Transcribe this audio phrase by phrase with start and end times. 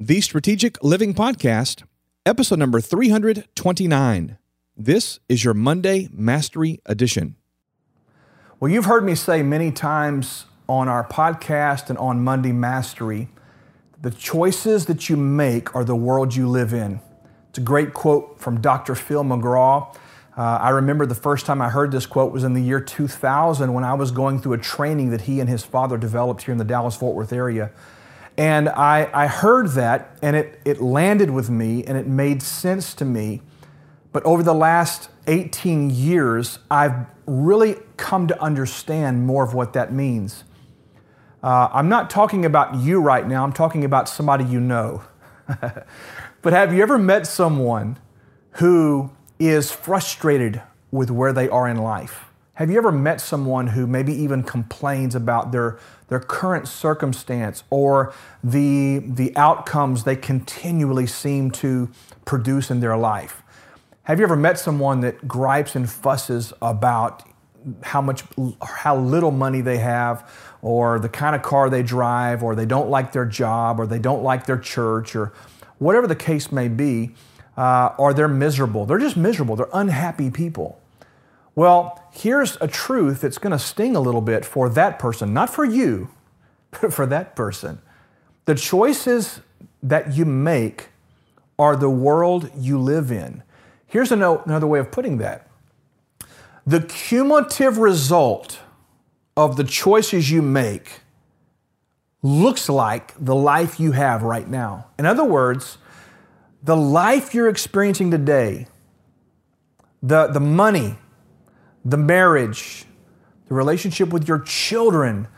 [0.00, 1.84] The Strategic Living Podcast,
[2.26, 4.38] episode number 329.
[4.76, 7.36] This is your Monday Mastery Edition.
[8.58, 13.28] Well, you've heard me say many times on our podcast and on Monday Mastery
[14.02, 16.98] the choices that you make are the world you live in.
[17.50, 18.96] It's a great quote from Dr.
[18.96, 19.94] Phil McGraw.
[20.36, 23.72] Uh, I remember the first time I heard this quote was in the year 2000
[23.72, 26.58] when I was going through a training that he and his father developed here in
[26.58, 27.70] the Dallas Fort Worth area.
[28.36, 32.94] And I, I heard that and it, it landed with me and it made sense
[32.94, 33.42] to me.
[34.12, 39.92] But over the last 18 years, I've really come to understand more of what that
[39.92, 40.44] means.
[41.42, 45.04] Uh, I'm not talking about you right now, I'm talking about somebody you know.
[46.42, 47.98] but have you ever met someone
[48.52, 52.24] who is frustrated with where they are in life?
[52.54, 55.76] Have you ever met someone who maybe even complains about their,
[56.06, 61.90] their current circumstance or the, the outcomes they continually seem to
[62.24, 63.42] produce in their life?
[64.04, 67.24] Have you ever met someone that gripes and fusses about
[67.82, 68.22] how much
[68.62, 70.30] how little money they have
[70.62, 73.98] or the kind of car they drive or they don't like their job or they
[73.98, 75.32] don't like their church or
[75.78, 77.14] whatever the case may be
[77.56, 78.86] uh, or they're miserable.
[78.86, 79.56] They're just miserable.
[79.56, 80.78] They're unhappy people.
[81.56, 85.50] Well, here's a truth that's going to sting a little bit for that person, not
[85.50, 86.08] for you,
[86.70, 87.80] but for that person.
[88.44, 89.40] The choices
[89.82, 90.88] that you make
[91.58, 93.42] are the world you live in.
[93.86, 95.48] Here's another way of putting that
[96.66, 98.60] the cumulative result
[99.36, 101.00] of the choices you make
[102.22, 104.86] looks like the life you have right now.
[104.98, 105.76] In other words,
[106.62, 108.66] the life you're experiencing today,
[110.02, 110.96] the, the money,
[111.84, 112.84] the marriage,
[113.48, 115.28] the relationship with your children,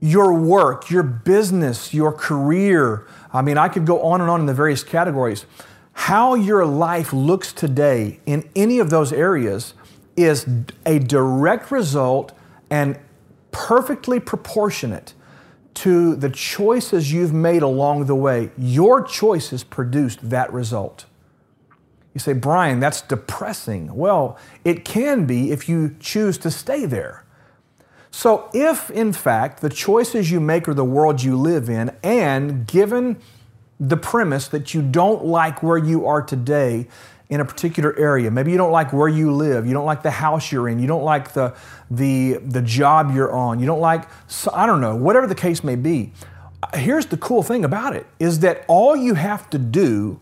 [0.00, 3.06] your work, your business, your career.
[3.32, 5.46] I mean, I could go on and on in the various categories.
[5.92, 9.74] How your life looks today in any of those areas
[10.16, 10.46] is
[10.86, 12.32] a direct result
[12.70, 12.98] and
[13.50, 15.14] perfectly proportionate
[15.74, 18.50] to the choices you've made along the way.
[18.56, 21.06] Your choices produced that result.
[22.14, 23.94] You say, Brian, that's depressing.
[23.94, 27.24] Well, it can be if you choose to stay there.
[28.10, 32.66] So, if in fact the choices you make are the world you live in, and
[32.66, 33.18] given
[33.78, 36.88] the premise that you don't like where you are today
[37.28, 40.10] in a particular area, maybe you don't like where you live, you don't like the
[40.10, 41.54] house you're in, you don't like the,
[41.90, 44.08] the, the job you're on, you don't like,
[44.52, 46.12] I don't know, whatever the case may be.
[46.74, 50.18] Here's the cool thing about it is that all you have to do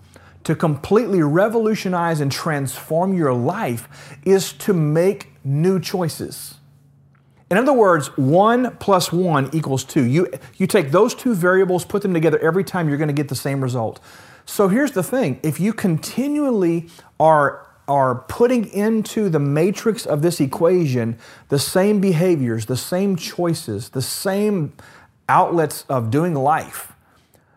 [0.46, 6.54] to completely revolutionize and transform your life is to make new choices.
[7.50, 10.04] In other words, one plus one equals two.
[10.04, 13.28] You, you take those two variables, put them together every time, you're going to get
[13.28, 13.98] the same result.
[14.44, 20.40] So here's the thing if you continually are, are putting into the matrix of this
[20.40, 21.18] equation
[21.48, 24.74] the same behaviors, the same choices, the same
[25.28, 26.92] outlets of doing life,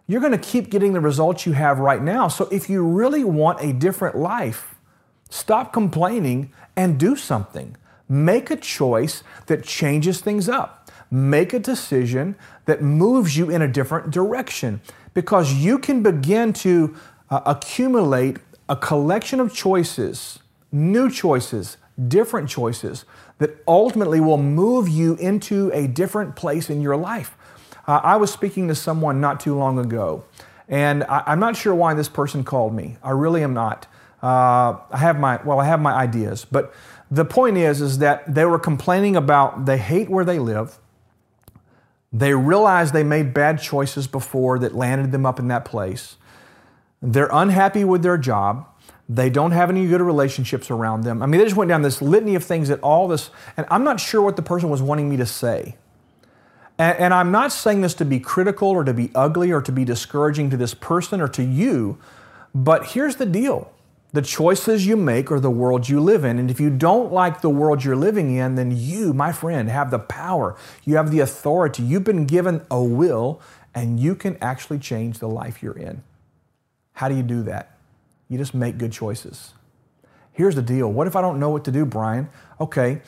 [0.10, 2.28] you're going to keep getting the results you have right now.
[2.28, 4.74] So if you really want a different life,
[5.30, 7.78] stop complaining and do something.
[8.10, 10.90] Make a choice that changes things up.
[11.12, 14.82] Make a decision that moves you in a different direction
[15.14, 16.96] because you can begin to
[17.30, 18.38] uh, accumulate
[18.68, 20.40] a collection of choices,
[20.72, 21.78] new choices,
[22.08, 23.06] different choices
[23.38, 27.36] that ultimately will move you into a different place in your life.
[27.90, 30.24] Uh, I was speaking to someone not too long ago,
[30.68, 32.98] and I, am not sure why this person called me.
[33.02, 33.88] I really am not.
[34.22, 36.72] Uh, I have my well, I have my ideas, but
[37.10, 40.78] the point is, is that they were complaining about they hate where they live.
[42.14, 46.18] They realize they made bad choices before that landed them up in that place.
[47.02, 48.68] They're unhappy with their job.
[49.10, 51.24] They don't have any good relationships around them.
[51.24, 53.84] I mean, they just went down this litany of things that all this, and I'm
[53.84, 55.76] not sure what the person was wanting me to say.
[56.80, 59.72] And, and I'm not saying this to be critical or to be ugly or to
[59.72, 62.00] be discouraging to this person or to you,
[62.56, 63.72] but here's the deal.
[64.12, 66.40] The choices you make are the world you live in.
[66.40, 69.92] And if you don't like the world you're living in, then you, my friend, have
[69.92, 70.58] the power.
[70.84, 71.84] You have the authority.
[71.84, 73.40] You've been given a will,
[73.76, 76.02] and you can actually change the life you're in.
[76.94, 77.78] How do you do that?
[78.30, 79.54] You just make good choices.
[80.32, 80.92] Here's the deal.
[80.92, 82.30] What if I don't know what to do, Brian?
[82.60, 83.02] Okay,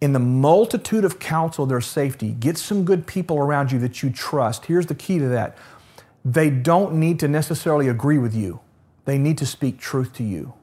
[0.00, 2.32] in the multitude of counsel, there's safety.
[2.32, 4.66] Get some good people around you that you trust.
[4.66, 5.56] Here's the key to that
[6.24, 8.60] they don't need to necessarily agree with you,
[9.04, 10.54] they need to speak truth to you.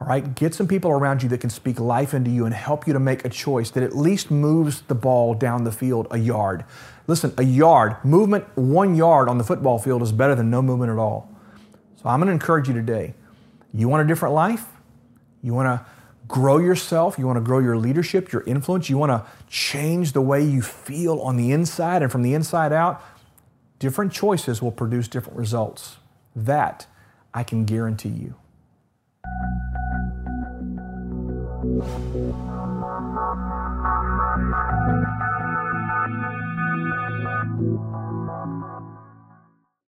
[0.00, 2.86] All right, get some people around you that can speak life into you and help
[2.86, 6.18] you to make a choice that at least moves the ball down the field a
[6.18, 6.64] yard.
[7.08, 10.92] Listen, a yard, movement one yard on the football field is better than no movement
[10.92, 11.28] at all.
[11.96, 13.14] So I'm going to encourage you today.
[13.74, 14.66] You want a different life?
[15.42, 15.86] You want to
[16.28, 17.18] grow yourself?
[17.18, 18.88] You want to grow your leadership, your influence?
[18.88, 22.72] You want to change the way you feel on the inside and from the inside
[22.72, 23.02] out?
[23.78, 25.96] Different choices will produce different results.
[26.36, 26.86] That
[27.32, 28.34] I can guarantee you.